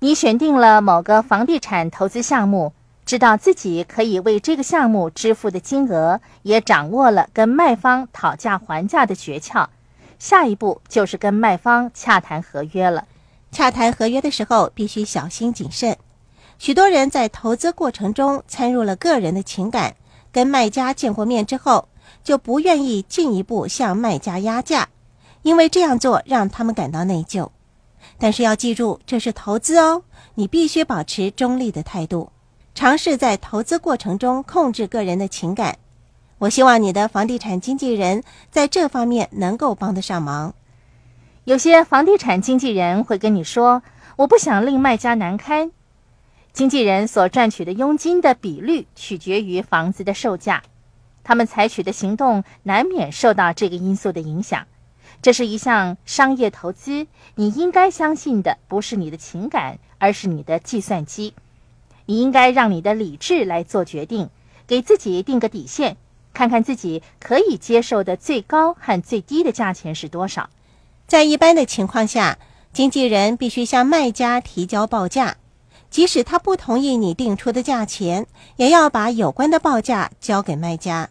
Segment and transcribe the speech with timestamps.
[0.00, 2.72] 你选定了某个房地产投资项目，
[3.06, 9.66] 知道自己可以为这个项目支付的金额，也掌握了跟卖方讨价还价的诀窍。
[10.18, 13.06] 下一步就是跟卖方洽谈合约了。
[13.50, 15.96] 洽谈合约的时候必须小心谨慎。
[16.58, 19.94] 许多人在投资过程中掺入了个人的情感，
[20.32, 21.88] 跟卖家见过面之后，
[22.22, 24.88] 就不愿意进一步向卖家压价，
[25.42, 27.48] 因为这样做让他们感到内疚。
[28.18, 30.02] 但是要记住，这是投资哦，
[30.34, 32.30] 你必须保持中立的态度，
[32.74, 35.78] 尝试在投资过程中控制个人的情感。
[36.38, 40.54] 我希望你的房地产经纪人在这方面能够帮得上忙。
[41.44, 43.82] 有些房地产经纪人会跟你说
[44.16, 45.70] ：“我不想令卖家难堪。”
[46.52, 50.62] 经纪人所赚取的佣金的比率取决于房子的售价，
[51.22, 54.66] 他们采取的行动难免受到这个因素的影响。
[55.22, 61.34] 这是一项商业投资，你应该相信的不是你的情感，而是你的计算机。
[62.06, 64.28] 你应该让你的理智来做决定，
[64.66, 65.96] 给自己定个底线，
[66.34, 70.50] 看看自己可以接受的最高和最低的价钱是多少。
[71.06, 72.38] 在一般的情况下，
[72.72, 75.36] 经纪人必须向卖家提交报价，
[75.88, 81.08] 即使他不同意你定出的价钱，也要把有关的报价交给卖家。